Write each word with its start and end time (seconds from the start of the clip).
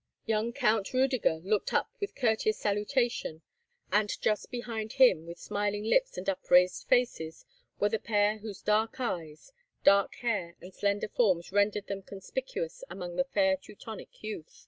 Young 0.25 0.51
Count 0.51 0.95
Rudiger 0.95 1.41
looked 1.43 1.75
up 1.75 1.91
with 1.99 2.15
courteous 2.15 2.57
salutation; 2.57 3.43
and 3.91 4.09
just 4.19 4.49
behind 4.49 4.93
him, 4.93 5.27
with 5.27 5.37
smiling 5.37 5.83
lips 5.83 6.17
and 6.17 6.27
upraised 6.27 6.87
faces, 6.87 7.45
were 7.79 7.89
the 7.89 7.99
pair 7.99 8.39
whose 8.39 8.63
dark 8.63 8.99
eyes, 8.99 9.53
dark 9.83 10.15
hair, 10.15 10.55
and 10.59 10.73
slender 10.73 11.07
forms 11.07 11.51
rendered 11.51 11.85
them 11.85 12.01
conspicuous 12.01 12.83
among 12.89 13.15
the 13.15 13.25
fair 13.25 13.55
Teutonic 13.57 14.23
youth. 14.23 14.59